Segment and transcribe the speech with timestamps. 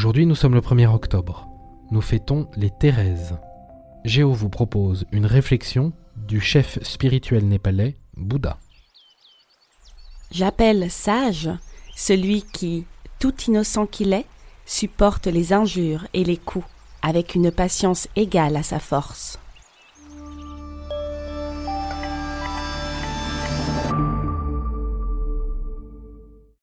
[0.00, 1.46] Aujourd'hui, nous sommes le 1er octobre.
[1.90, 3.36] Nous fêtons les Thérèses.
[4.06, 8.56] Géo vous propose une réflexion du chef spirituel népalais, Bouddha.
[10.30, 11.50] J'appelle sage
[11.94, 12.86] celui qui,
[13.18, 14.24] tout innocent qu'il est,
[14.64, 16.64] supporte les injures et les coups
[17.02, 19.38] avec une patience égale à sa force.